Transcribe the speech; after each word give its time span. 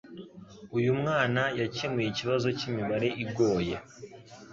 Uyu 0.77 0.91
mwana 0.99 1.41
yakemuye 1.59 2.07
ikibazo 2.09 2.47
cyimibare 2.57 3.07
igoye. 3.23 3.75